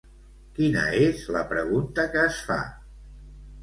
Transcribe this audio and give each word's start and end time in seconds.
Quina 0.59 0.85
és 1.09 1.23
la 1.37 1.45
pregunta 1.53 2.09
que 2.17 2.27
es 2.35 2.43
fa? 2.51 2.61